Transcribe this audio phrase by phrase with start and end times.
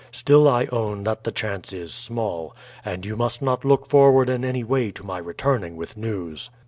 [0.11, 4.43] Still I own that the chance is small, and you must not look forward in
[4.43, 6.49] any way to my returning with news."